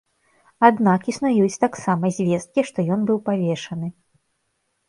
Аднак 0.69 0.99
існуюць 1.11 1.59
таксама 1.65 2.05
звесткі, 2.17 2.65
што 2.71 2.79
ён 2.97 3.07
быў 3.11 3.17
павешаны. 3.29 3.87